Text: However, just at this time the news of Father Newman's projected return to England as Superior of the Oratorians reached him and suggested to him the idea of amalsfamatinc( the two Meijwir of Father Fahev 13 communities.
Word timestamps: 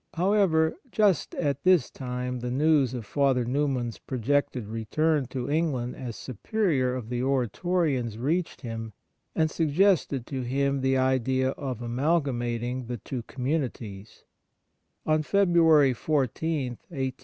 However, 0.15 0.77
just 0.91 1.35
at 1.35 1.61
this 1.61 1.91
time 1.91 2.39
the 2.39 2.49
news 2.49 2.95
of 2.95 3.05
Father 3.05 3.45
Newman's 3.45 3.99
projected 3.99 4.65
return 4.67 5.27
to 5.27 5.47
England 5.47 5.95
as 5.95 6.15
Superior 6.15 6.95
of 6.95 7.09
the 7.09 7.21
Oratorians 7.21 8.17
reached 8.17 8.61
him 8.61 8.93
and 9.35 9.51
suggested 9.51 10.25
to 10.25 10.41
him 10.41 10.81
the 10.81 10.97
idea 10.97 11.49
of 11.51 11.81
amalsfamatinc( 11.81 12.87
the 12.87 12.97
two 12.97 13.21
Meijwir 13.21 13.65
of 15.05 15.27
Father 15.27 15.45
Fahev 15.51 15.99
13 15.99 16.77
communities. 16.83 17.13